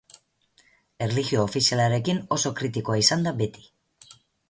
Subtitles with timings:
[1.07, 3.69] Erlijio ofizialarekin oso kritikoa izan da beti.